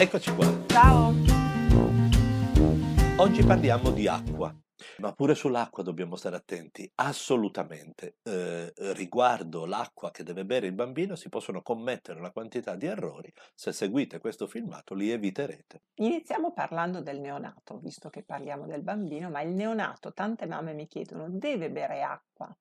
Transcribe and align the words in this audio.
Eccoci 0.00 0.32
qua. 0.32 0.46
Ciao. 0.68 1.12
Oggi 3.16 3.42
parliamo 3.44 3.90
di 3.90 4.06
acqua. 4.06 4.56
Ma 4.98 5.12
pure 5.12 5.34
sull'acqua 5.34 5.82
dobbiamo 5.82 6.14
stare 6.14 6.36
attenti, 6.36 6.88
assolutamente. 6.94 8.18
Eh, 8.22 8.72
riguardo 8.92 9.66
l'acqua 9.66 10.12
che 10.12 10.22
deve 10.22 10.44
bere 10.44 10.68
il 10.68 10.72
bambino 10.72 11.16
si 11.16 11.28
possono 11.28 11.62
commettere 11.62 12.20
una 12.20 12.30
quantità 12.30 12.76
di 12.76 12.86
errori. 12.86 13.32
Se 13.56 13.72
seguite 13.72 14.20
questo 14.20 14.46
filmato 14.46 14.94
li 14.94 15.10
eviterete. 15.10 15.82
Iniziamo 15.94 16.52
parlando 16.52 17.00
del 17.00 17.18
neonato, 17.18 17.80
visto 17.80 18.08
che 18.08 18.22
parliamo 18.22 18.66
del 18.66 18.84
bambino, 18.84 19.30
ma 19.30 19.40
il 19.40 19.50
neonato, 19.50 20.12
tante 20.12 20.46
mamme 20.46 20.74
mi 20.74 20.86
chiedono, 20.86 21.28
deve 21.28 21.72
bere 21.72 22.02
acqua? 22.02 22.56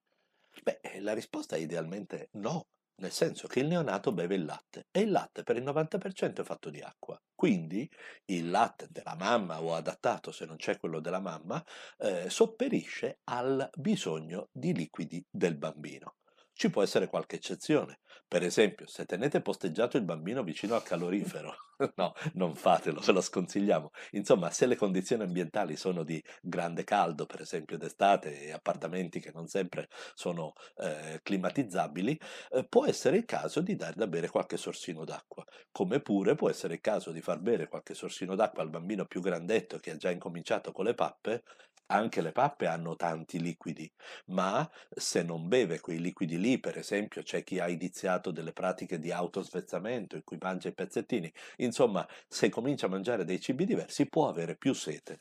Beh, 0.64 0.80
la 1.02 1.14
risposta 1.14 1.56
è 1.56 1.60
idealmente 1.60 2.30
no 2.32 2.66
nel 3.00 3.12
senso 3.12 3.48
che 3.48 3.60
il 3.60 3.68
neonato 3.68 4.12
beve 4.12 4.36
il 4.36 4.46
latte 4.46 4.88
e 4.92 5.02
il 5.02 5.12
latte 5.12 5.44
per 5.44 5.56
il 5.56 5.64
90% 5.64 6.40
è 6.40 6.44
fatto 6.44 6.70
di 6.70 6.82
acqua. 6.82 7.20
Quindi 7.38 7.88
il 8.26 8.50
latte 8.50 8.88
della 8.90 9.14
mamma 9.16 9.62
o 9.62 9.76
adattato, 9.76 10.32
se 10.32 10.46
non 10.46 10.56
c'è 10.56 10.80
quello 10.80 11.00
della 11.00 11.20
mamma, 11.20 11.64
eh, 12.00 12.32
sopperisce 12.32 13.20
al 13.26 13.70
bisogno 13.76 14.50
di 14.52 14.74
liquidi 14.74 15.24
del 15.30 15.56
bambino. 15.56 16.17
Ci 16.58 16.72
può 16.72 16.82
essere 16.82 17.06
qualche 17.06 17.36
eccezione. 17.36 18.00
Per 18.28 18.42
esempio, 18.42 18.88
se 18.88 19.06
tenete 19.06 19.42
posteggiato 19.42 19.96
il 19.96 20.04
bambino 20.04 20.42
vicino 20.42 20.74
al 20.74 20.82
calorifero, 20.82 21.54
no, 21.98 22.16
non 22.34 22.56
fatelo, 22.56 23.00
ve 23.00 23.12
lo 23.12 23.22
sconsigliamo. 23.22 23.92
Insomma, 24.14 24.50
se 24.50 24.66
le 24.66 24.76
condizioni 24.76 25.22
ambientali 25.22 25.78
sono 25.78 26.02
di 26.02 26.22
grande 26.42 26.84
caldo, 26.84 27.28
per 27.28 27.42
esempio 27.42 27.78
d'estate, 27.78 28.42
e 28.42 28.52
appartamenti 28.54 29.20
che 29.20 29.30
non 29.36 29.46
sempre 29.46 29.88
sono 30.16 30.54
eh, 30.78 31.20
climatizzabili, 31.22 32.20
eh, 32.54 32.66
può 32.68 32.88
essere 32.88 33.18
il 33.18 33.26
caso 33.26 33.62
di 33.62 33.76
dare 33.76 33.94
da 33.96 34.08
bere 34.08 34.28
qualche 34.28 34.58
sorsino 34.58 35.06
d'acqua. 35.06 35.46
Come 35.72 36.00
pure 36.00 36.34
può 36.34 36.50
essere 36.50 36.74
il 36.74 36.82
caso 36.82 37.12
di 37.12 37.22
far 37.22 37.38
bere 37.38 37.68
qualche 37.68 37.94
sorsino 37.94 38.34
d'acqua 38.34 38.64
al 38.64 38.72
bambino 38.72 39.06
più 39.06 39.22
grandetto 39.22 39.78
che 39.78 39.92
ha 39.92 39.96
già 39.96 40.10
incominciato 40.10 40.72
con 40.72 40.86
le 40.86 40.96
pappe, 40.96 41.44
anche 41.88 42.22
le 42.22 42.32
pappe 42.32 42.68
hanno 42.68 42.96
tanti 42.96 43.40
liquidi, 43.42 43.92
ma 44.28 44.70
se 44.90 45.24
non 45.24 45.48
beve 45.48 45.80
quei 45.80 46.00
liquidi 46.00 46.40
lì, 46.40 46.60
per 46.60 46.78
esempio 46.78 47.22
c'è 47.24 47.44
chi 47.44 47.60
ha 47.60 47.68
iniziato 47.70 48.32
delle 48.32 48.54
pratiche 48.54 49.00
di 49.00 49.12
autosvezzamento 49.12 50.16
in 50.16 50.24
cui 50.24 50.38
mangia 50.40 50.70
i 50.70 50.74
pezzettini, 50.74 51.32
insomma 51.58 52.08
se 52.28 52.50
comincia 52.50 52.86
a 52.88 52.90
mangiare 52.90 53.24
dei 53.26 53.40
cibi 53.40 53.66
diversi 53.66 54.08
può 54.08 54.28
avere 54.30 54.56
più 54.58 54.74
sete. 54.74 55.20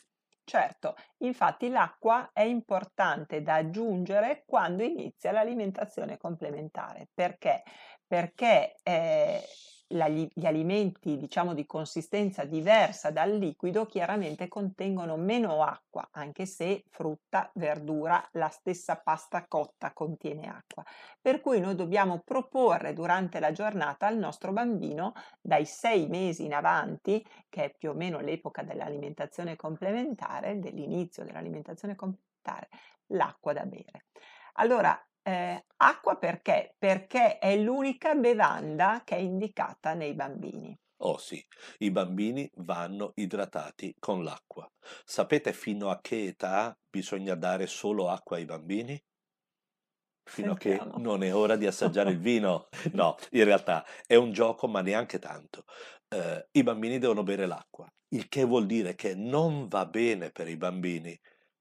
Certo, 0.48 0.94
infatti 1.18 1.68
l'acqua 1.68 2.30
è 2.32 2.42
importante 2.42 3.42
da 3.42 3.54
aggiungere 3.56 4.44
quando 4.46 4.84
inizia 4.84 5.32
l'alimentazione 5.32 6.16
complementare. 6.18 7.08
Perché? 7.12 7.64
Perché 8.06 8.76
eh, 8.84 9.42
gli 9.88 10.44
alimenti, 10.44 11.16
diciamo, 11.16 11.54
di 11.54 11.64
consistenza 11.64 12.44
diversa 12.44 13.10
dal 13.10 13.36
liquido 13.36 13.86
chiaramente 13.86 14.48
contengono 14.48 15.16
meno 15.16 15.62
acqua, 15.62 16.08
anche 16.10 16.44
se 16.44 16.84
frutta, 16.90 17.50
verdura, 17.54 18.26
la 18.32 18.48
stessa 18.48 18.96
pasta 18.96 19.46
cotta 19.46 19.92
contiene 19.92 20.48
acqua. 20.48 20.84
Per 21.20 21.40
cui 21.40 21.60
noi 21.60 21.76
dobbiamo 21.76 22.20
proporre 22.24 22.94
durante 22.94 23.38
la 23.38 23.52
giornata 23.52 24.06
al 24.06 24.18
nostro 24.18 24.52
bambino, 24.52 25.12
dai 25.40 25.64
sei 25.66 26.08
mesi 26.08 26.44
in 26.44 26.54
avanti, 26.54 27.24
che 27.48 27.64
è 27.64 27.74
più 27.76 27.90
o 27.90 27.94
meno 27.94 28.18
l'epoca 28.18 28.62
dell'alimentazione 28.62 29.54
complementare, 29.54 30.58
dell'inizio 30.58 31.24
dell'alimentazione 31.24 31.94
complementare, 31.94 32.68
l'acqua 33.10 33.52
da 33.52 33.64
bere. 33.64 34.06
Allora, 34.54 34.98
eh, 35.26 35.64
acqua 35.78 36.16
perché? 36.16 36.76
Perché 36.78 37.38
è 37.38 37.56
l'unica 37.58 38.14
bevanda 38.14 39.02
che 39.04 39.16
è 39.16 39.18
indicata 39.18 39.92
nei 39.92 40.14
bambini. 40.14 40.78
Oh 40.98 41.18
sì, 41.18 41.44
i 41.78 41.90
bambini 41.90 42.48
vanno 42.58 43.10
idratati 43.16 43.94
con 43.98 44.22
l'acqua. 44.22 44.70
Sapete 45.04 45.52
fino 45.52 45.90
a 45.90 46.00
che 46.00 46.26
età 46.26 46.78
bisogna 46.88 47.34
dare 47.34 47.66
solo 47.66 48.08
acqua 48.08 48.36
ai 48.36 48.44
bambini? 48.44 49.02
Fino 50.28 50.52
a 50.52 50.56
che 50.56 50.80
non 50.98 51.22
è 51.22 51.34
ora 51.34 51.56
di 51.56 51.66
assaggiare 51.66 52.10
il 52.10 52.18
vino. 52.20 52.68
No, 52.92 53.16
in 53.32 53.44
realtà 53.44 53.84
è 54.06 54.14
un 54.14 54.32
gioco, 54.32 54.68
ma 54.68 54.80
neanche 54.80 55.18
tanto. 55.18 55.64
Eh, 56.08 56.48
I 56.52 56.62
bambini 56.62 56.98
devono 56.98 57.24
bere 57.24 57.46
l'acqua, 57.46 57.86
il 58.10 58.28
che 58.28 58.44
vuol 58.44 58.66
dire 58.66 58.94
che 58.94 59.16
non 59.16 59.66
va 59.66 59.86
bene 59.86 60.30
per 60.30 60.48
i 60.48 60.56
bambini 60.56 61.18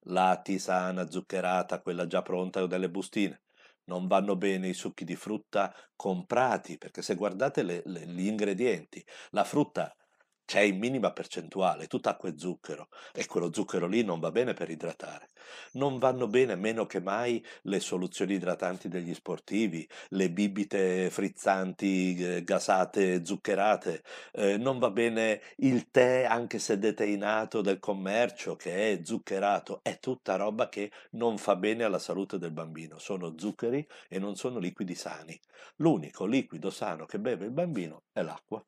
la 0.08 0.40
tisana 0.42 1.10
zuccherata, 1.10 1.82
quella 1.82 2.06
già 2.06 2.22
pronta 2.22 2.62
o 2.62 2.68
delle 2.68 2.92
bustine 2.92 3.45
non 3.86 4.08
vanno 4.08 4.36
bene 4.36 4.68
i 4.70 4.74
succhi 4.74 5.06
di 5.06 5.16
frutta 5.16 5.74
comprati, 5.96 6.78
perché 6.78 7.02
se 7.02 7.16
guardate 7.16 7.64
le, 7.64 7.82
le, 7.86 8.06
gli 8.06 8.28
ingredienti, 8.28 9.04
la 9.32 9.44
frutta 9.44 9.96
c'è 10.46 10.62
in 10.62 10.78
minima 10.78 11.12
percentuale, 11.12 11.88
tutta 11.88 12.12
acqua 12.12 12.30
e 12.30 12.36
zucchero, 12.38 12.90
e 13.14 13.26
quello 13.26 13.52
zucchero 13.52 13.88
lì 13.88 14.04
non 14.04 14.20
va 14.20 14.32
bene 14.32 14.54
per 14.54 14.70
idratare. 14.70 15.30
Non 15.74 15.98
vanno 16.00 16.28
bene 16.28 16.56
meno 16.56 16.86
che 16.86 17.02
mai 17.02 17.44
le 17.64 17.80
soluzioni 17.80 18.36
idratanti 18.36 18.88
degli 18.88 19.14
sportivi, 19.14 19.88
le 20.10 20.32
bibite 20.32 21.10
frizzanti, 21.10 22.16
eh, 22.18 22.44
gasate, 22.44 23.26
zuccherate, 23.26 24.04
eh, 24.34 24.58
non 24.58 24.80
va 24.80 24.92
bene 24.92 25.42
il 25.58 25.90
tè 25.90 26.26
anche 26.26 26.60
se 26.60 26.78
deteinato 26.78 27.62
del 27.62 27.80
commercio 27.80 28.56
che 28.56 28.94
è 28.94 29.00
zuccherato, 29.04 29.80
è 29.84 30.00
tutta 30.00 30.36
roba 30.36 30.70
che 30.70 30.92
non 31.12 31.38
fa 31.38 31.56
bene 31.56 31.84
alla 31.84 32.00
salute 32.00 32.38
del 32.38 32.52
bambino, 32.52 33.00
sono 33.00 33.34
zuccheri 33.38 33.86
e 34.08 34.20
non 34.20 34.36
sono 34.36 34.60
liquidi 34.60 34.96
sani. 34.96 35.40
L'unico 35.78 36.26
liquido 36.26 36.70
sano 36.70 37.06
che 37.06 37.20
beve 37.20 37.46
il 37.46 37.52
bambino 37.52 38.04
è 38.12 38.22
l'acqua. 38.22 38.64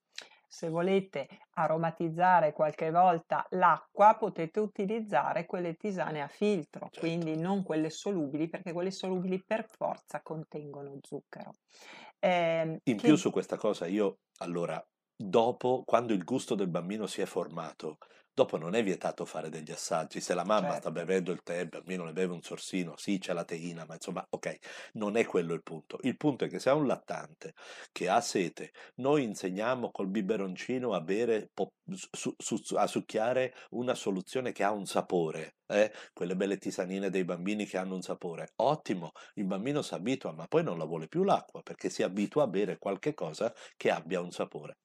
Se 0.49 0.69
volete 0.69 1.27
aromatizzare 1.55 2.53
qualche 2.53 2.89
volta 2.89 3.45
l'acqua 3.51 4.15
potete 4.15 4.59
utilizzare 4.59 5.45
quelle 5.45 5.75
tisane 5.75 6.21
a 6.21 6.27
filtro, 6.27 6.89
certo. 6.89 6.99
quindi 6.99 7.35
non 7.37 7.63
quelle 7.63 7.89
solubili 7.89 8.47
perché 8.47 8.71
quelle 8.71 8.91
solubili 8.91 9.43
per 9.43 9.65
forza 9.67 10.21
contengono 10.21 10.97
zucchero. 11.01 11.51
Eh, 12.19 12.79
In 12.83 12.97
che... 12.97 13.07
più 13.07 13.15
su 13.15 13.29
questa 13.29 13.57
cosa 13.57 13.85
io 13.87 14.19
allora 14.37 14.83
dopo 15.15 15.83
quando 15.85 16.13
il 16.13 16.23
gusto 16.23 16.55
del 16.55 16.69
bambino 16.69 17.07
si 17.07 17.21
è 17.21 17.25
formato 17.25 17.97
Dopo 18.37 18.55
non 18.57 18.75
è 18.75 18.83
vietato 18.83 19.25
fare 19.25 19.49
degli 19.49 19.71
assaggi, 19.71 20.21
se 20.21 20.35
la 20.35 20.45
mamma 20.45 20.73
certo. 20.73 20.81
sta 20.81 20.91
bevendo 20.91 21.31
il 21.31 21.41
tè, 21.41 21.57
il 21.57 21.69
bambino 21.69 22.03
ne 22.03 22.13
beve 22.13 22.33
un 22.33 22.43
sorsino, 22.43 22.95
sì 22.95 23.17
c'è 23.17 23.33
la 23.33 23.43
teina, 23.43 23.83
ma 23.87 23.95
insomma 23.95 24.23
ok, 24.29 24.57
non 24.93 25.17
è 25.17 25.25
quello 25.25 25.55
il 25.55 25.63
punto. 25.63 25.97
Il 26.03 26.17
punto 26.17 26.45
è 26.45 26.47
che 26.47 26.59
se 26.59 26.69
ha 26.69 26.75
un 26.75 26.85
lattante 26.85 27.55
che 27.91 28.07
ha 28.07 28.21
sete, 28.21 28.73
noi 28.97 29.23
insegniamo 29.23 29.89
col 29.89 30.09
biberoncino 30.09 30.93
a 30.93 31.01
bere, 31.01 31.49
a 32.75 32.85
succhiare 32.85 33.55
una 33.71 33.95
soluzione 33.95 34.51
che 34.51 34.63
ha 34.63 34.69
un 34.71 34.85
sapore, 34.85 35.55
eh? 35.65 35.91
quelle 36.13 36.35
belle 36.35 36.59
tisanine 36.59 37.09
dei 37.09 37.23
bambini 37.23 37.65
che 37.65 37.79
hanno 37.79 37.95
un 37.95 38.03
sapore. 38.03 38.51
Ottimo, 38.57 39.13
il 39.33 39.45
bambino 39.45 39.81
si 39.81 39.95
abitua, 39.95 40.31
ma 40.31 40.45
poi 40.45 40.61
non 40.61 40.77
la 40.77 40.85
vuole 40.85 41.07
più 41.07 41.23
l'acqua 41.23 41.63
perché 41.63 41.89
si 41.89 42.03
abitua 42.03 42.43
a 42.43 42.47
bere 42.47 42.77
qualche 42.77 43.15
cosa 43.15 43.51
che 43.75 43.89
abbia 43.89 44.21
un 44.21 44.29
sapore. 44.29 44.77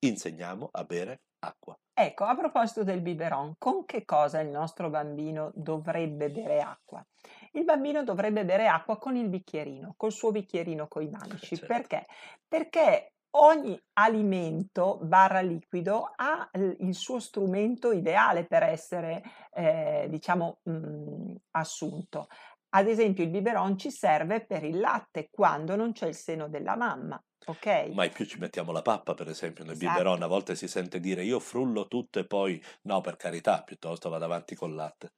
Insegniamo 0.00 0.68
a 0.72 0.82
bere 0.82 1.20
acqua. 1.40 1.78
Ecco, 1.92 2.24
a 2.24 2.36
proposito 2.36 2.84
del 2.84 3.00
biberon, 3.00 3.54
con 3.58 3.84
che 3.84 4.04
cosa 4.04 4.40
il 4.40 4.48
nostro 4.48 4.88
bambino 4.88 5.50
dovrebbe 5.54 6.30
bere 6.30 6.60
acqua? 6.60 7.04
Il 7.52 7.64
bambino 7.64 8.04
dovrebbe 8.04 8.44
bere 8.44 8.68
acqua 8.68 8.98
con 8.98 9.16
il 9.16 9.28
bicchierino, 9.28 9.94
col 9.96 10.12
suo 10.12 10.30
bicchierino 10.30 10.86
con 10.86 11.02
i 11.02 11.08
manici. 11.10 11.56
Certo. 11.56 11.66
Perché? 11.66 12.06
Perché 12.46 13.12
ogni 13.30 13.80
alimento 13.94 14.98
barra 15.02 15.40
liquido 15.40 16.12
ha 16.14 16.48
il 16.52 16.94
suo 16.94 17.18
strumento 17.18 17.92
ideale 17.92 18.46
per 18.46 18.62
essere, 18.62 19.22
eh, 19.52 20.06
diciamo, 20.08 20.60
mh, 20.62 20.72
mm, 20.72 21.34
assunto. 21.52 22.28
Ad 22.70 22.86
esempio 22.86 23.24
il 23.24 23.30
biberon 23.30 23.78
ci 23.78 23.90
serve 23.90 24.44
per 24.44 24.62
il 24.62 24.78
latte 24.78 25.28
quando 25.30 25.74
non 25.74 25.92
c'è 25.92 26.06
il 26.06 26.14
seno 26.14 26.48
della 26.48 26.76
mamma. 26.76 27.20
Ok. 27.48 27.90
Mai 27.92 28.10
più 28.10 28.26
ci 28.26 28.38
mettiamo 28.38 28.72
la 28.72 28.82
pappa, 28.82 29.14
per 29.14 29.28
esempio, 29.28 29.64
nel 29.64 29.72
esatto. 29.72 29.90
biberon. 29.90 30.22
A 30.22 30.26
volte 30.26 30.54
si 30.54 30.68
sente 30.68 31.00
dire 31.00 31.24
io 31.24 31.40
frullo 31.40 31.88
tutto 31.88 32.18
e 32.18 32.26
poi 32.26 32.62
no, 32.82 33.00
per 33.00 33.16
carità, 33.16 33.62
piuttosto 33.62 34.10
vado 34.10 34.26
avanti 34.26 34.54
col 34.54 34.74
latte 34.74 35.12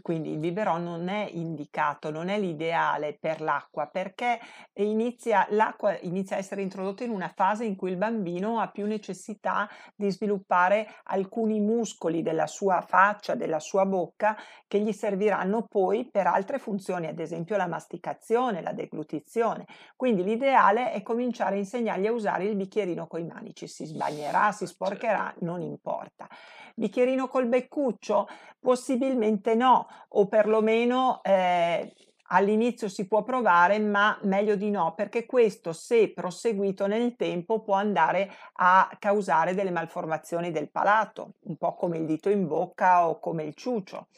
quindi 0.00 0.30
il 0.30 0.38
biberon 0.38 0.82
non 0.82 1.08
è 1.08 1.28
indicato, 1.32 2.10
non 2.10 2.28
è 2.28 2.38
l'ideale 2.38 3.16
per 3.18 3.40
l'acqua 3.40 3.86
perché 3.86 4.40
inizia, 4.74 5.46
l'acqua 5.50 5.98
inizia 6.00 6.36
a 6.36 6.38
essere 6.38 6.62
introdotta 6.62 7.04
in 7.04 7.10
una 7.10 7.32
fase 7.34 7.64
in 7.64 7.76
cui 7.76 7.90
il 7.90 7.96
bambino 7.96 8.60
ha 8.60 8.68
più 8.68 8.86
necessità 8.86 9.68
di 9.94 10.10
sviluppare 10.10 10.88
alcuni 11.04 11.60
muscoli 11.60 12.22
della 12.22 12.46
sua 12.46 12.80
faccia, 12.80 13.34
della 13.34 13.60
sua 13.60 13.84
bocca 13.84 14.36
che 14.66 14.80
gli 14.80 14.92
serviranno 14.92 15.66
poi 15.66 16.08
per 16.10 16.26
altre 16.26 16.58
funzioni, 16.58 17.06
ad 17.06 17.18
esempio 17.18 17.56
la 17.56 17.66
masticazione, 17.66 18.62
la 18.62 18.72
deglutizione. 18.72 19.66
Quindi 19.96 20.24
l'ideale 20.24 20.92
è 20.92 21.02
cominciare 21.02 21.56
a 21.56 21.58
insegnargli 21.58 22.06
a 22.06 22.12
usare 22.12 22.44
il 22.44 22.56
bicchierino 22.56 23.06
con 23.06 23.20
i 23.20 23.26
manici, 23.26 23.66
si 23.68 23.84
sbagnerà, 23.84 24.52
si 24.52 24.66
sporcherà, 24.66 25.30
certo. 25.30 25.44
non 25.44 25.60
importa. 25.60 26.28
Bicchierino 26.74 27.28
col 27.28 27.46
beccuccio? 27.46 28.28
Possibilmente 28.58 29.54
no, 29.54 29.81
o 30.08 30.26
perlomeno 30.26 31.20
eh, 31.22 31.92
all'inizio 32.28 32.88
si 32.88 33.06
può 33.06 33.22
provare, 33.22 33.78
ma 33.78 34.18
meglio 34.22 34.56
di 34.56 34.70
no, 34.70 34.94
perché 34.94 35.26
questo, 35.26 35.72
se 35.72 36.12
proseguito 36.12 36.86
nel 36.86 37.16
tempo, 37.16 37.60
può 37.60 37.74
andare 37.74 38.30
a 38.54 38.90
causare 38.98 39.54
delle 39.54 39.70
malformazioni 39.70 40.50
del 40.50 40.70
palato, 40.70 41.34
un 41.44 41.56
po' 41.56 41.74
come 41.74 41.98
il 41.98 42.06
dito 42.06 42.30
in 42.30 42.46
bocca 42.46 43.08
o 43.08 43.20
come 43.20 43.44
il 43.44 43.54
ciucio. 43.54 44.08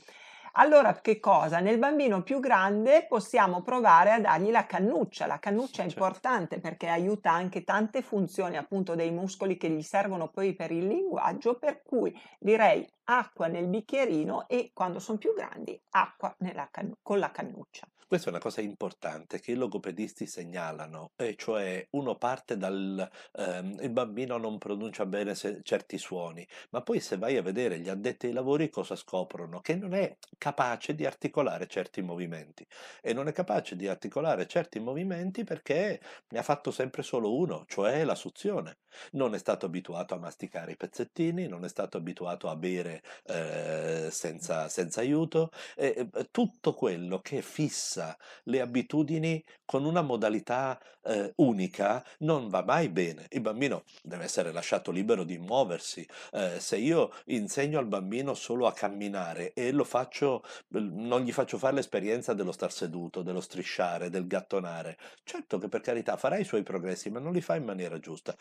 Allora, 0.57 0.93
che 1.01 1.19
cosa? 1.19 1.59
Nel 1.59 1.79
bambino 1.79 2.23
più 2.23 2.39
grande 2.39 3.07
possiamo 3.09 3.63
provare 3.63 4.13
a 4.13 4.21
dargli 4.21 4.53
la 4.53 4.67
cannuccia. 4.67 5.27
La 5.27 5.41
cannuccia 5.41 5.83
è 5.83 5.89
certo. 5.89 6.05
importante 6.05 6.61
perché 6.61 6.87
aiuta 6.87 7.33
anche 7.33 7.65
tante 7.65 8.03
funzioni 8.03 8.57
appunto 8.57 8.95
dei 8.95 9.11
muscoli 9.11 9.57
che 9.57 9.69
gli 9.69 9.83
servono 9.83 10.29
poi 10.29 10.55
per 10.55 10.71
il 10.71 10.87
linguaggio, 10.87 11.59
per 11.59 11.83
cui 11.83 12.17
direi 12.39 12.89
acqua 13.05 13.47
nel 13.47 13.69
bicchierino 13.69 14.49
e 14.49 14.71
quando 14.73 14.99
sono 14.99 15.19
più 15.19 15.35
grandi 15.35 15.81
acqua 15.91 16.37
can- 16.71 16.97
con 17.03 17.19
la 17.19 17.31
cannuccia. 17.31 17.87
Questa 18.07 18.29
è 18.29 18.33
una 18.33 18.41
cosa 18.43 18.61
importante 18.61 19.41
che 19.41 19.53
i 19.53 19.55
logopedisti 19.57 20.27
segnalano, 20.27 21.13
e 21.17 21.35
cioè 21.37 21.85
uno 21.93 22.17
parte 22.17 22.57
dal 22.57 23.11
ehm, 23.33 23.79
il 23.81 23.91
bambino 23.91 24.37
non 24.37 24.59
pronuncia 24.59 25.05
bene 25.07 25.35
se- 25.35 25.61
certi 25.63 25.99
suoni, 25.99 26.47
ma 26.71 26.83
poi 26.83 27.01
se 27.01 27.17
vai 27.17 27.37
a 27.37 27.43
vedere 27.43 27.81
gli 27.81 27.89
addetti 27.89 28.27
ai 28.27 28.33
lavori 28.33 28.69
cosa 28.71 28.95
scoprono? 28.95 29.61
Che 29.61 29.75
non 29.75 29.95
è 29.95 30.17
capace 30.39 30.95
di 30.95 31.07
articolare 31.07 31.67
certi 31.67 32.03
movimenti 32.03 32.65
e 33.01 33.13
non 33.15 33.27
è 33.27 33.33
capace 33.33 33.75
di 33.75 33.89
articolare 33.89 34.47
certi 34.47 34.79
movimenti 34.81 35.43
perché 35.45 36.01
ne 36.29 36.39
ha 36.39 36.43
fatto 36.43 36.71
sempre 36.71 37.03
solo 37.03 37.35
uno, 37.37 37.65
cioè 37.67 38.05
la 38.05 38.15
suzione. 38.15 38.79
Non 39.13 39.35
è 39.35 39.39
stato 39.39 39.67
abituato 39.67 40.15
a 40.15 40.19
masticare 40.19 40.73
i 40.73 40.77
pezzettini, 40.77 41.49
non 41.49 41.65
è 41.65 41.69
stato 41.69 41.97
abituato 41.97 42.49
a 42.49 42.57
bere 42.57 42.94
eh, 43.27 44.09
senza, 44.11 44.69
senza 44.69 45.01
aiuto, 45.01 45.51
e, 45.77 46.09
tutto 46.31 46.75
quello 46.75 47.21
che 47.21 47.43
fissa 47.43 48.17
le 48.45 48.61
abitudini 48.61 49.43
con 49.65 49.85
una 49.85 50.03
modalità 50.03 50.79
eh, 51.05 51.33
unica 51.37 52.05
non 52.21 52.49
va 52.49 52.63
mai 52.65 52.89
bene. 52.89 53.27
Il 53.31 53.41
bambino 53.41 53.85
deve 54.03 54.25
essere 54.25 54.53
lasciato 54.53 54.91
libero 54.91 55.25
di 55.25 55.39
muoversi. 55.39 56.07
Eh, 56.33 56.59
se 56.61 56.77
io 56.77 57.13
insegno 57.27 57.79
al 57.79 57.87
bambino 57.87 58.35
solo 58.35 58.67
a 58.67 58.73
camminare 58.73 59.53
e 59.53 59.73
faccio, 59.85 60.43
non 60.69 61.21
gli 61.23 61.33
faccio 61.33 61.59
fare 61.59 61.75
l'esperienza 61.77 62.35
dello 62.35 62.53
star 62.53 62.73
seduto, 62.73 63.23
dello 63.23 63.41
strisciare, 63.41 64.11
del 64.11 64.27
gattonare, 64.27 64.99
certo 65.23 65.59
che 65.59 65.69
per 65.69 65.81
carità 65.81 66.17
farà 66.17 66.37
i 66.39 66.45
suoi 66.45 66.63
progressi, 66.63 67.11
ma 67.11 67.21
non 67.21 67.33
li 67.33 67.41
fa 67.41 67.57
in 67.57 67.65
maniera 67.65 67.99
giusta. 67.99 68.35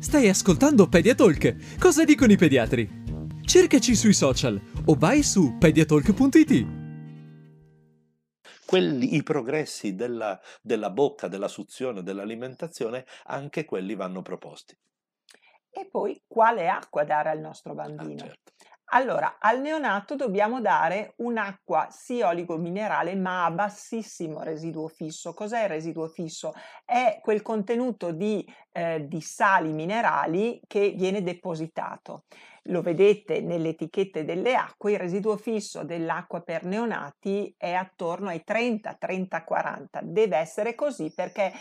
Stai 0.00 0.30
ascoltando 0.30 0.88
Pediatalk. 0.88 1.78
Cosa 1.78 2.04
dicono 2.04 2.32
i 2.32 2.36
pediatri? 2.38 2.88
Cercaci 3.44 3.94
sui 3.94 4.14
social 4.14 4.58
o 4.86 4.94
vai 4.94 5.22
su 5.22 5.58
pediatalk.it 5.58 6.78
quelli, 8.64 9.16
i 9.16 9.22
progressi 9.24 9.96
della, 9.96 10.40
della 10.62 10.90
bocca, 10.90 11.26
della 11.26 11.48
suzione, 11.48 12.04
dell'alimentazione, 12.04 13.04
anche 13.24 13.64
quelli 13.64 13.96
vanno 13.96 14.22
proposti. 14.22 14.78
E 15.68 15.88
poi 15.90 16.22
quale 16.26 16.68
acqua 16.68 17.02
dare 17.04 17.30
al 17.30 17.40
nostro 17.40 17.72
ah, 17.72 17.74
bambino? 17.74 18.22
Ah, 18.22 18.26
certo. 18.26 18.52
Allora, 18.92 19.36
al 19.38 19.60
neonato 19.60 20.16
dobbiamo 20.16 20.60
dare 20.60 21.14
un'acqua 21.18 21.88
sì 21.90 22.22
oligominerale 22.22 23.14
ma 23.14 23.44
a 23.44 23.50
bassissimo 23.52 24.42
residuo 24.42 24.88
fisso. 24.88 25.32
Cos'è 25.32 25.62
il 25.62 25.68
residuo 25.68 26.08
fisso? 26.08 26.52
È 26.84 27.20
quel 27.22 27.40
contenuto 27.42 28.10
di, 28.10 28.44
eh, 28.72 29.06
di 29.06 29.20
sali 29.20 29.72
minerali 29.72 30.60
che 30.66 30.90
viene 30.96 31.22
depositato 31.22 32.24
lo 32.64 32.82
vedete 32.82 33.40
nelle 33.40 33.70
etichette 33.70 34.24
delle 34.24 34.54
acque, 34.54 34.92
il 34.92 34.98
residuo 34.98 35.36
fisso 35.36 35.82
dell'acqua 35.82 36.42
per 36.42 36.64
neonati 36.64 37.54
è 37.56 37.72
attorno 37.72 38.28
ai 38.28 38.44
30, 38.44 38.96
30, 38.98 39.44
40. 39.44 40.00
Deve 40.02 40.36
essere 40.36 40.74
così 40.74 41.10
perché 41.12 41.52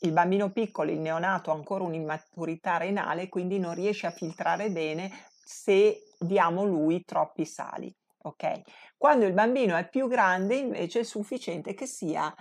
il 0.00 0.12
bambino 0.12 0.50
piccolo, 0.52 0.92
il 0.92 1.00
neonato, 1.00 1.50
ha 1.50 1.54
ancora 1.54 1.82
un'immaturità 1.84 2.76
renale, 2.76 3.28
quindi 3.28 3.58
non 3.58 3.74
riesce 3.74 4.06
a 4.06 4.10
filtrare 4.10 4.70
bene 4.70 5.10
se 5.46 6.02
diamo 6.18 6.64
lui 6.64 7.04
troppi 7.04 7.44
sali. 7.44 7.94
Ok? 8.22 8.62
Quando 8.96 9.24
il 9.24 9.32
bambino 9.32 9.76
è 9.76 9.88
più 9.88 10.08
grande, 10.08 10.56
invece, 10.56 11.00
è 11.00 11.04
sufficiente 11.04 11.74
che 11.74 11.86
sia 11.86 12.34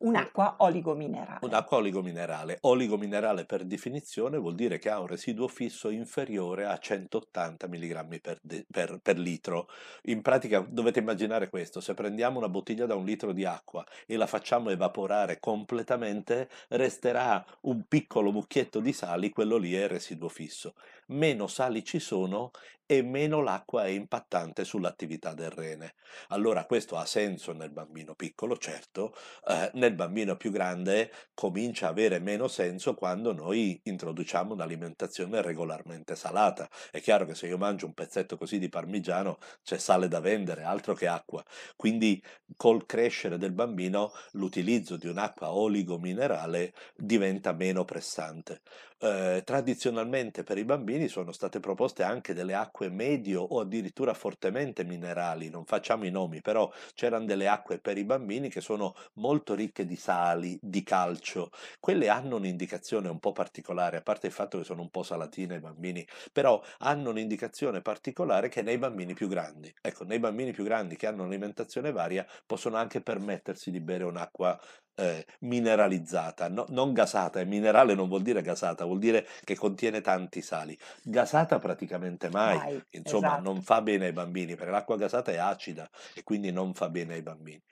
Un'acqua 0.00 0.54
oligominerale. 0.58 1.40
Un'acqua 1.42 1.78
oligominerale. 1.78 2.58
Oligominerale 2.60 3.44
per 3.44 3.64
definizione 3.64 4.38
vuol 4.38 4.54
dire 4.54 4.78
che 4.78 4.90
ha 4.90 5.00
un 5.00 5.08
residuo 5.08 5.48
fisso 5.48 5.90
inferiore 5.90 6.66
a 6.66 6.78
180 6.78 7.66
mg 7.66 8.20
per, 8.20 8.40
per, 8.70 9.00
per, 9.02 9.18
litro. 9.18 9.68
In 10.02 10.22
pratica 10.22 10.60
dovete 10.60 11.00
immaginare 11.00 11.48
questo, 11.48 11.80
se 11.80 11.94
prendiamo 11.94 12.38
una 12.38 12.48
bottiglia 12.48 12.86
da 12.86 12.94
un 12.94 13.04
litro 13.04 13.32
di 13.32 13.44
acqua 13.44 13.84
e 14.06 14.16
la 14.16 14.28
facciamo 14.28 14.70
evaporare 14.70 15.40
completamente, 15.40 16.48
resterà 16.68 17.44
un 17.62 17.82
piccolo 17.88 18.30
mucchietto 18.30 18.78
di 18.78 18.92
sali, 18.92 19.30
quello 19.30 19.56
lì 19.56 19.74
è 19.74 19.82
il 19.82 19.88
residuo 19.88 20.28
fisso. 20.28 20.74
Meno 21.10 21.46
sali 21.46 21.84
ci 21.84 22.00
sono 22.00 22.50
e 22.90 23.02
meno 23.02 23.42
l'acqua 23.42 23.84
è 23.84 23.88
impattante 23.88 24.64
sull'attività 24.64 25.34
del 25.34 25.50
rene. 25.50 25.94
Allora 26.28 26.64
questo 26.64 26.96
ha 26.96 27.04
senso 27.04 27.52
nel 27.52 27.70
bambino 27.70 28.14
piccolo, 28.14 28.56
certo, 28.56 29.14
eh, 29.46 29.70
nel 29.74 29.94
bambino 29.94 30.36
più 30.36 30.50
grande 30.50 31.12
comincia 31.34 31.86
a 31.86 31.90
avere 31.90 32.18
meno 32.18 32.48
senso 32.48 32.94
quando 32.94 33.32
noi 33.34 33.78
introduciamo 33.84 34.54
un'alimentazione 34.54 35.42
regolarmente 35.42 36.16
salata. 36.16 36.66
È 36.90 37.00
chiaro 37.00 37.26
che 37.26 37.34
se 37.34 37.46
io 37.46 37.58
mangio 37.58 37.84
un 37.84 37.92
pezzetto 37.92 38.38
così 38.38 38.58
di 38.58 38.70
parmigiano 38.70 39.38
c'è 39.62 39.76
sale 39.76 40.08
da 40.08 40.20
vendere, 40.20 40.62
altro 40.62 40.94
che 40.94 41.08
acqua. 41.08 41.44
Quindi 41.76 42.22
col 42.56 42.86
crescere 42.86 43.36
del 43.36 43.52
bambino 43.52 44.12
l'utilizzo 44.32 44.96
di 44.96 45.08
un'acqua 45.08 45.52
oligominerale 45.52 46.72
diventa 46.96 47.52
meno 47.52 47.84
pressante. 47.84 48.62
Eh, 49.00 49.42
tradizionalmente 49.44 50.42
per 50.42 50.58
i 50.58 50.64
bambini 50.64 50.97
sono 51.06 51.30
state 51.30 51.60
proposte 51.60 52.02
anche 52.02 52.34
delle 52.34 52.54
acque 52.54 52.88
medio 52.90 53.42
o 53.42 53.60
addirittura 53.60 54.14
fortemente 54.14 54.82
minerali, 54.82 55.50
non 55.50 55.64
facciamo 55.64 56.04
i 56.04 56.10
nomi, 56.10 56.40
però 56.40 56.68
c'erano 56.94 57.26
delle 57.26 57.46
acque 57.46 57.78
per 57.78 57.96
i 57.96 58.04
bambini 58.04 58.48
che 58.48 58.60
sono 58.60 58.94
molto 59.14 59.54
ricche 59.54 59.84
di 59.86 59.94
sali, 59.94 60.58
di 60.60 60.82
calcio. 60.82 61.50
Quelle 61.78 62.08
hanno 62.08 62.36
un'indicazione 62.36 63.08
un 63.08 63.20
po' 63.20 63.32
particolare, 63.32 63.98
a 63.98 64.02
parte 64.02 64.26
il 64.26 64.32
fatto 64.32 64.58
che 64.58 64.64
sono 64.64 64.82
un 64.82 64.90
po' 64.90 65.02
salatine 65.04 65.56
i 65.56 65.60
bambini, 65.60 66.04
però 66.32 66.60
hanno 66.78 67.10
un'indicazione 67.10 67.82
particolare 67.82 68.48
che 68.48 68.62
nei 68.62 68.78
bambini 68.78 69.14
più 69.14 69.28
grandi. 69.28 69.72
Ecco, 69.80 70.04
nei 70.04 70.18
bambini 70.18 70.52
più 70.52 70.64
grandi 70.64 70.96
che 70.96 71.06
hanno 71.06 71.22
un'alimentazione 71.22 71.92
varia 71.92 72.26
possono 72.46 72.76
anche 72.76 73.02
permettersi 73.02 73.70
di 73.70 73.80
bere 73.80 74.04
un'acqua 74.04 74.58
eh, 74.98 75.24
mineralizzata, 75.40 76.48
no, 76.48 76.66
non 76.70 76.92
gasata, 76.92 77.40
e 77.40 77.44
minerale 77.44 77.94
non 77.94 78.08
vuol 78.08 78.22
dire 78.22 78.42
gasata, 78.42 78.84
vuol 78.84 78.98
dire 78.98 79.26
che 79.44 79.54
contiene 79.54 80.00
tanti 80.00 80.42
sali. 80.42 80.76
Gasata 81.02 81.58
praticamente 81.58 82.28
mai, 82.30 82.56
mai 82.56 82.84
insomma 82.90 83.28
esatto. 83.28 83.42
non 83.42 83.62
fa 83.62 83.80
bene 83.80 84.06
ai 84.06 84.12
bambini, 84.12 84.56
perché 84.56 84.72
l'acqua 84.72 84.96
gasata 84.96 85.30
è 85.30 85.36
acida 85.36 85.88
e 86.14 86.22
quindi 86.24 86.50
non 86.50 86.74
fa 86.74 86.88
bene 86.88 87.14
ai 87.14 87.22
bambini. 87.22 87.62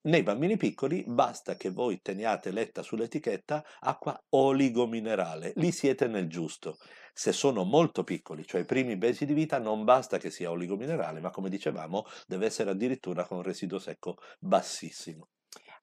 Nei 0.00 0.22
bambini 0.22 0.56
piccoli 0.56 1.02
basta 1.06 1.56
che 1.56 1.70
voi 1.70 2.00
teniate 2.00 2.52
letta 2.52 2.82
sull'etichetta 2.82 3.64
acqua 3.80 4.16
oligominerale, 4.30 5.52
lì 5.56 5.72
siete 5.72 6.06
nel 6.06 6.28
giusto. 6.28 6.78
Se 7.12 7.32
sono 7.32 7.64
molto 7.64 8.04
piccoli, 8.04 8.46
cioè 8.46 8.60
i 8.60 8.64
primi 8.64 8.94
mesi 8.94 9.26
di 9.26 9.34
vita, 9.34 9.58
non 9.58 9.82
basta 9.82 10.18
che 10.18 10.30
sia 10.30 10.52
oligominerale, 10.52 11.18
ma 11.18 11.30
come 11.30 11.48
dicevamo 11.48 12.04
deve 12.28 12.46
essere 12.46 12.70
addirittura 12.70 13.24
con 13.24 13.38
un 13.38 13.42
residuo 13.42 13.80
secco 13.80 14.18
bassissimo. 14.38 15.26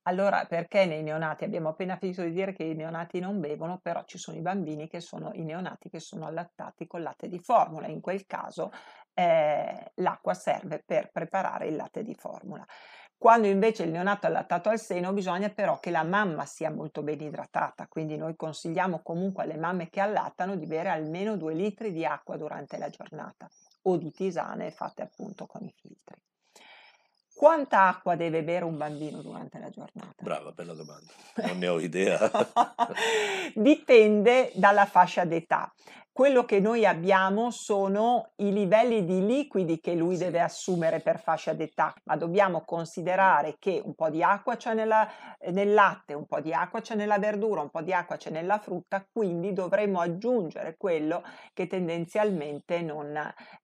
Allora, 0.08 0.46
perché 0.46 0.86
nei 0.86 1.02
neonati? 1.02 1.46
Abbiamo 1.46 1.70
appena 1.70 1.98
finito 1.98 2.22
di 2.22 2.32
dire 2.32 2.54
che 2.54 2.64
i 2.64 2.76
neonati 2.76 3.20
non 3.20 3.40
bevono, 3.40 3.80
però 3.80 4.04
ci 4.06 4.20
sono 4.20 4.38
i 4.38 4.42
bambini 4.42 4.88
che 4.88 5.00
sono 5.00 5.32
i 5.34 5.44
neonati 5.44 5.90
che 5.90 6.00
sono 6.00 6.28
allattati 6.28 6.86
con 6.86 7.02
latte 7.02 7.28
di 7.28 7.40
formula. 7.40 7.88
In 7.88 8.02
quel 8.02 8.28
caso 8.28 8.72
eh, 9.16 9.92
l'acqua 9.96 10.34
serve 10.36 10.84
per 10.86 11.10
preparare 11.12 11.68
il 11.68 11.76
latte 11.76 12.04
di 12.04 12.14
formula. 12.14 12.64
Quando 13.18 13.48
invece 13.48 13.84
il 13.84 13.92
neonato 13.92 14.28
è 14.28 14.30
allattato 14.30 14.70
al 14.70 14.78
seno, 14.80 15.12
bisogna 15.12 15.50
però 15.50 15.80
che 15.80 15.90
la 15.90 16.04
mamma 16.04 16.46
sia 16.46 16.70
molto 16.70 17.02
ben 17.02 17.22
idratata, 17.22 17.88
quindi 17.88 18.16
noi 18.16 18.36
consigliamo 18.36 19.02
comunque 19.02 19.44
alle 19.44 19.58
mamme 19.58 19.90
che 19.90 20.02
allattano 20.02 20.56
di 20.56 20.68
bere 20.68 20.90
almeno 20.90 21.36
due 21.36 21.56
litri 21.56 21.92
di 21.92 22.06
acqua 22.06 22.38
durante 22.38 22.78
la 22.78 22.90
giornata 22.90 23.50
o 23.84 23.98
di 23.98 24.12
tisane 24.12 24.70
fatte 24.70 25.02
appunto 25.02 25.48
con 25.48 25.64
i 25.64 25.74
filtri. 25.76 26.22
Quanta 27.36 27.88
acqua 27.90 28.16
deve 28.16 28.44
bere 28.44 28.64
un 28.64 28.78
bambino 28.78 29.22
durante 29.22 29.60
la 29.60 29.70
giornata? 29.70 30.24
Brava, 30.24 30.52
bella 30.52 30.74
domanda. 30.74 31.12
Non 31.36 31.58
ne 31.58 31.68
ho 31.68 31.82
idea. 31.82 32.32
Dipende 33.54 34.54
dalla 34.56 34.86
fascia 34.86 35.26
d'età. 35.26 35.70
Quello 36.16 36.46
che 36.46 36.62
noi 36.62 36.86
abbiamo 36.86 37.52
sono 37.52 38.32
i 38.38 38.54
livelli 38.54 39.04
di 39.04 39.26
liquidi 39.26 39.82
che 39.82 39.96
lui 39.96 40.16
deve 40.16 40.40
assumere 40.40 41.02
per 41.02 41.20
fascia 41.20 41.52
d'età, 41.52 41.94
ma 42.06 42.16
dobbiamo 42.16 42.64
considerare 42.64 43.58
che 43.60 43.82
un 43.84 43.96
po' 43.96 44.10
di 44.10 44.24
acqua 44.24 44.56
c'è 44.56 44.74
nella, 44.74 45.06
nel 45.52 45.74
latte, 45.74 46.14
un 46.14 46.26
po' 46.26 46.40
di 46.40 46.54
acqua 46.54 46.80
c'è 46.80 46.96
nella 46.96 47.20
verdura, 47.20 47.60
un 47.60 47.70
po' 47.70 47.82
di 47.82 47.92
acqua 47.92 48.16
c'è 48.16 48.30
nella 48.30 48.60
frutta, 48.60 49.06
quindi 49.12 49.52
dovremo 49.52 50.00
aggiungere 50.00 50.78
quello 50.78 51.22
che 51.52 51.68
tendenzialmente 51.68 52.82
non, 52.82 53.14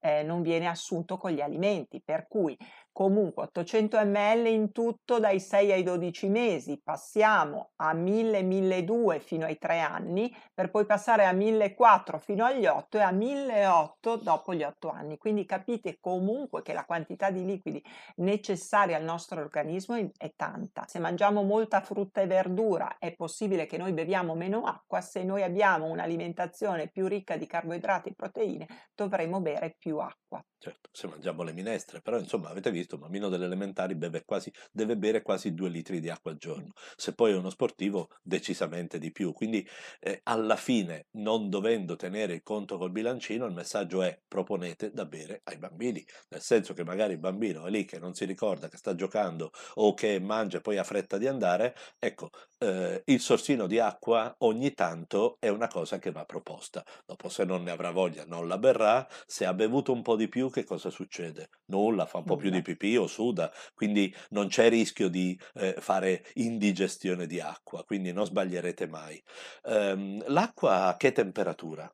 eh, 0.02 0.22
non 0.24 0.42
viene 0.42 0.68
assunto 0.68 1.16
con 1.16 1.32
gli 1.32 1.40
alimenti, 1.40 2.02
per 2.04 2.28
cui 2.28 2.58
comunque 2.92 3.44
800 3.44 3.98
ml 4.06 4.48
in 4.48 4.72
tutto 4.74 5.20
dai 5.20 5.40
6 5.40 5.72
ai 5.72 5.84
12 5.84 6.28
mesi, 6.28 6.82
passiamo 6.84 7.72
a 7.78 7.94
1000-1200 7.94 9.20
fino 9.20 9.46
ai 9.46 9.58
3 9.58 9.80
anni, 9.80 10.36
per 10.54 10.70
poi 10.70 10.86
passare 10.86 11.26
a 11.26 11.32
1400 11.32 12.20
fino 12.20 12.41
agli 12.46 12.66
8 12.66 12.98
e 12.98 13.02
a 13.02 13.12
1800 13.12 14.24
dopo 14.24 14.54
gli 14.54 14.64
8 14.64 14.90
anni. 14.90 15.18
Quindi 15.18 15.46
capite 15.46 15.98
comunque 16.00 16.62
che 16.62 16.74
la 16.74 16.86
quantità 16.86 17.30
di 17.32 17.46
liquidi 17.46 17.84
necessaria 18.18 18.98
al 18.98 19.04
nostro 19.04 19.42
organismo 19.42 19.96
è 20.18 20.34
tanta. 20.36 20.86
Se 20.88 21.00
mangiamo 21.00 21.44
molta 21.44 21.82
frutta 21.82 22.22
e 22.22 22.28
verdura 22.28 22.98
è 22.98 23.14
possibile 23.16 23.66
che 23.66 23.78
noi 23.78 23.94
beviamo 23.94 24.36
meno 24.36 24.64
acqua, 24.64 25.02
se 25.02 25.24
noi 25.24 25.44
abbiamo 25.44 25.86
un'alimentazione 25.86 26.90
più 26.90 27.08
ricca 27.08 27.38
di 27.38 27.48
carboidrati 27.48 28.10
e 28.10 28.14
proteine 28.14 28.68
dovremo 28.96 29.42
bere 29.42 29.76
più 29.78 29.98
acqua. 29.98 30.44
Certo, 30.64 30.90
se 30.92 31.08
mangiamo 31.08 31.42
le 31.42 31.54
minestre, 31.54 32.02
però 32.02 32.20
insomma 32.20 32.50
avete 32.50 32.70
visto, 32.70 32.94
un 32.94 33.02
bambino 33.02 33.30
delle 33.30 33.46
elementari 33.46 33.96
beve 33.96 34.24
quasi, 34.24 34.54
deve 34.72 34.96
bere 34.96 35.24
quasi 35.24 35.56
due 35.56 35.70
litri 35.70 36.00
di 36.00 36.08
acqua 36.08 36.30
al 36.30 36.38
giorno, 36.38 36.74
se 36.96 37.16
poi 37.16 37.32
è 37.32 37.36
uno 37.36 37.50
sportivo 37.50 38.10
decisamente 38.22 39.00
di 39.00 39.12
più, 39.12 39.34
quindi 39.34 39.68
eh, 40.00 40.20
alla 40.22 40.56
fine 40.56 41.08
non 41.14 41.50
dovendo 41.50 41.96
tenere 41.96 42.31
il 42.34 42.44
conto 42.44 42.78
col 42.78 42.92
bilancino 42.92 43.46
il 43.46 43.54
messaggio 43.54 44.02
è 44.02 44.20
proponete 44.28 44.92
da 44.92 45.06
bere 45.06 45.42
ai 45.46 45.58
bambini, 45.58 46.04
nel 46.30 46.42
senso 46.42 46.74
che 46.74 46.84
magari 46.84 47.14
il 47.14 47.20
bambino 47.20 47.66
è 47.66 47.70
lì 47.70 47.86
che 47.86 48.00
non 48.00 48.14
si 48.14 48.26
ricorda 48.26 48.70
che 48.70 48.78
sta 48.78 48.96
giocando 48.96 49.52
o 49.76 49.94
che 49.94 50.20
mangia 50.20 50.58
e 50.58 50.62
poi 50.62 50.78
ha 50.78 50.84
fretta 50.84 51.18
di 51.18 51.28
andare, 51.28 51.76
ecco 52.00 52.30
eh, 52.60 53.02
il 53.06 53.20
sorsino 53.20 53.68
di 53.68 53.80
acqua 53.80 54.34
ogni 54.40 54.74
tanto 54.74 55.38
è 55.40 55.50
una 55.50 55.68
cosa 55.68 56.00
che 56.00 56.12
va 56.12 56.26
proposta, 56.26 56.84
dopo 57.06 57.30
se 57.30 57.44
non 57.44 57.64
ne 57.64 57.72
avrà 57.72 57.92
voglia 57.92 58.26
non 58.26 58.48
la 58.48 58.58
berrà, 58.58 59.08
se 59.26 59.46
ha 59.46 59.54
bevuto 59.54 59.92
un 59.92 60.02
po' 60.02 60.16
di 60.16 60.28
più 60.28 60.50
che 60.50 60.64
cosa 60.64 60.90
succede? 60.90 61.50
Nulla, 61.66 62.06
fa 62.06 62.20
un 62.20 62.26
po' 62.26 62.36
più 62.36 62.50
di 62.50 62.62
pipì 62.62 62.96
o 62.98 63.08
suda, 63.08 63.52
quindi 63.74 64.14
non 64.30 64.48
c'è 64.48 64.70
rischio 64.70 65.10
di 65.10 65.40
eh, 65.56 65.76
fare 65.80 66.24
indigestione 66.36 67.26
di 67.28 67.40
acqua, 67.40 67.84
quindi 67.84 68.12
non 68.12 68.26
sbaglierete 68.26 68.88
mai. 68.88 69.22
Um, 69.64 70.24
l'acqua 70.28 70.86
a 70.88 70.98
che 70.98 71.12
temperatura? 71.12 71.92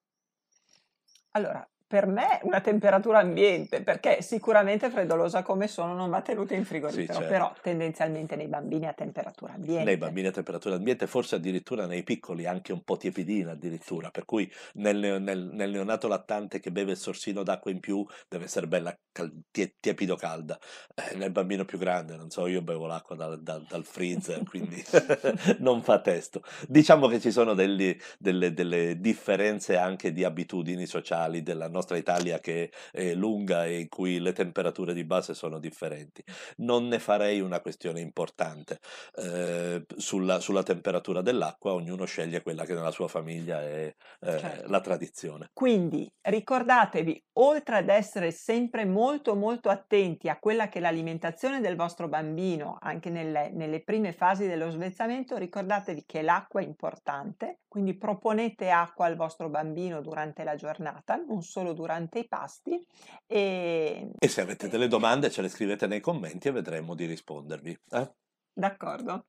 Allora, 1.38 1.70
per 1.88 2.06
me 2.06 2.40
una 2.44 2.60
temperatura 2.60 3.20
ambiente, 3.20 3.82
perché 3.82 4.22
sicuramente 4.22 4.90
freddolosa 4.90 5.42
come 5.42 5.70
sono 5.70 5.94
non 5.94 6.10
va 6.10 6.22
tenuta 6.22 6.54
in 6.54 6.66
frigorifero, 6.66 7.14
sì, 7.14 7.20
certo. 7.20 7.28
però 7.32 7.54
tendenzialmente 7.62 8.36
nei 8.36 8.48
bambini 8.48 8.88
a 8.88 8.94
temperatura 8.94 9.54
ambiente. 9.54 9.86
Nei 9.86 9.98
bambini 9.98 10.28
a 10.28 10.32
temperatura 10.32 10.76
ambiente, 10.76 11.08
forse 11.08 11.36
addirittura 11.36 11.86
nei 11.86 12.04
piccoli 12.04 12.46
anche 12.46 12.74
un 12.74 12.84
po' 12.84 12.98
tiepidina 12.98 13.52
addirittura, 13.52 14.10
per 14.12 14.26
cui 14.26 14.52
nel, 14.74 15.22
nel, 15.22 15.50
nel 15.54 15.72
neonato 15.72 16.10
lattante 16.10 16.60
che 16.60 16.72
beve 16.72 16.92
il 16.92 16.98
sorsino 16.98 17.42
d'acqua 17.42 17.72
in 17.72 17.80
più 17.80 18.06
deve 18.28 18.44
essere 18.44 18.68
bella 18.68 18.94
cal- 19.14 19.34
tie, 19.50 19.76
tiepido 19.80 20.18
calda, 20.18 20.60
eh, 20.94 21.16
nel 21.16 21.32
bambino 21.32 21.64
più 21.64 21.78
grande, 21.78 22.18
non 22.18 22.30
so, 22.30 22.48
io 22.48 22.62
bevo 22.62 22.86
l'acqua 22.86 23.16
dal, 23.16 23.42
dal, 23.42 23.64
dal 23.64 23.86
freezer, 23.86 24.44
quindi 24.44 24.84
non 25.60 25.82
fa 25.82 26.02
testo. 26.02 26.44
Diciamo 26.68 27.08
che 27.08 27.22
ci 27.22 27.32
sono 27.32 27.54
delle, 27.54 27.98
delle, 28.20 28.54
delle 28.54 29.00
differenze 29.00 29.78
anche 29.78 30.12
di 30.12 30.26
abitudini 30.26 30.86
sociali 30.86 31.44
della 31.44 31.64
nostra 31.64 31.76
Italia 31.98 32.40
che 32.40 32.72
è 32.92 33.14
lunga 33.14 33.66
e 33.66 33.80
in 33.80 33.90
cui 33.90 34.20
le 34.20 34.34
temperature 34.34 34.94
di 34.94 35.04
base 35.04 35.34
sono 35.34 35.60
differenti. 35.60 36.24
Non 36.58 36.88
ne 36.88 37.00
farei 37.00 37.40
una 37.40 37.60
questione 37.60 38.00
importante 38.00 38.80
eh, 39.16 39.86
sulla, 39.96 40.40
sulla, 40.40 40.64
temperatura 40.64 41.22
dell'acqua, 41.22 41.74
ognuno 41.74 42.06
sceglie 42.06 42.42
quella 42.42 42.66
che 42.66 42.74
nella 42.74 42.92
sua 42.92 43.08
famiglia 43.08 43.62
è 43.62 43.94
eh, 44.22 44.40
certo. 44.40 44.70
la 44.70 44.82
tradizione. 44.82 45.50
Quindi 45.54 46.10
ricordatevi, 46.22 47.24
oltre 47.34 47.78
ad 47.78 47.90
essere 47.90 48.32
sempre 48.32 48.86
molto 48.86 49.36
molto 49.36 49.70
attenti 49.70 50.30
a 50.30 50.38
quella 50.38 50.68
che 50.68 50.80
è 50.80 50.82
l'alimentazione 50.82 51.62
del 51.62 51.76
vostro 51.76 52.08
bambino, 52.08 52.78
anche 52.80 53.10
nelle, 53.10 53.50
nelle 53.52 53.84
prime 53.84 54.12
fasi 54.12 54.48
dello 54.48 54.70
svezzamento, 54.70 55.38
ricordatevi 55.38 56.04
che 56.06 56.22
l'acqua 56.22 56.62
è 56.62 56.66
importante, 56.66 57.60
quindi 57.68 57.96
proponete 57.98 58.70
acqua 58.70 59.06
al 59.06 59.16
vostro 59.16 59.50
bambino 59.50 60.02
durante 60.02 60.44
la 60.44 60.56
giornata, 60.56 61.16
non 61.16 61.42
solo 61.68 61.74
durante 61.74 62.20
i 62.20 62.28
pasti. 62.28 62.80
E, 63.26 64.12
e 64.18 64.28
se 64.28 64.42
avete 64.42 64.70
delle 64.70 64.88
domande 64.88 65.30
ce 65.30 65.42
le 65.42 65.50
scrivete 65.50 65.88
nei 65.88 66.00
commenti 66.00 66.48
e 66.48 66.52
vedremo 66.52 66.96
di 66.96 67.06
rispondervi. 67.06 67.80
Eh? 67.92 68.12
D'accordo. 68.54 69.26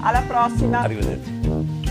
Alla 0.00 0.22
prossima. 0.22 0.80
Arrivederci. 0.80 1.81